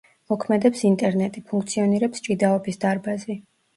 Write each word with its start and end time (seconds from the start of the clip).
მოქმედებს 0.31 0.81
ინტერნეტი, 0.89 1.43
ფუნქციონირებს 1.51 2.25
ჭიდაობის 2.29 2.83
დარბაზი. 2.87 3.37